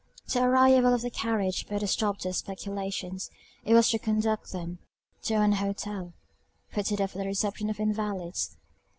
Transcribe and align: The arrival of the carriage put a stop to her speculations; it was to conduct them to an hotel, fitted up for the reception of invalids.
The 0.33 0.41
arrival 0.41 0.95
of 0.95 1.03
the 1.03 1.11
carriage 1.11 1.67
put 1.67 1.83
a 1.83 1.87
stop 1.87 2.17
to 2.21 2.29
her 2.29 2.33
speculations; 2.33 3.29
it 3.63 3.75
was 3.75 3.91
to 3.91 3.99
conduct 3.99 4.51
them 4.51 4.79
to 5.25 5.35
an 5.35 5.51
hotel, 5.51 6.13
fitted 6.69 6.99
up 6.99 7.11
for 7.11 7.19
the 7.19 7.25
reception 7.27 7.69
of 7.69 7.79
invalids. 7.79 8.57